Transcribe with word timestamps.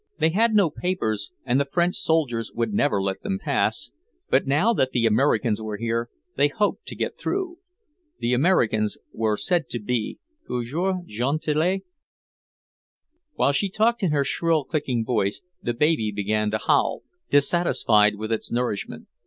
They 0.17 0.29
had 0.31 0.55
no 0.55 0.71
papers, 0.71 1.31
and 1.45 1.59
the 1.61 1.65
French 1.71 1.93
soldiers 1.95 2.51
would 2.55 2.73
never 2.73 2.99
let 2.99 3.21
them 3.21 3.37
pass, 3.37 3.91
but 4.31 4.47
now 4.47 4.73
that 4.73 4.93
the 4.93 5.05
Americans 5.05 5.61
were 5.61 5.77
here 5.77 6.09
they 6.35 6.47
hoped 6.47 6.87
to 6.87 6.95
get 6.95 7.19
through; 7.19 7.59
the 8.17 8.33
Americans 8.33 8.97
were 9.13 9.37
said 9.37 9.69
to 9.69 9.79
be 9.79 10.17
toujours 10.47 11.03
gentils. 11.05 11.83
While 13.35 13.51
she 13.51 13.69
talked 13.69 14.01
in 14.01 14.09
her 14.09 14.23
shrill, 14.25 14.63
clicking 14.63 15.05
voice, 15.05 15.43
the 15.61 15.75
baby 15.75 16.11
began 16.11 16.49
to 16.49 16.57
howl, 16.57 17.03
dissatisfied 17.29 18.15
with 18.15 18.31
its 18.31 18.51
nourishment. 18.51 19.05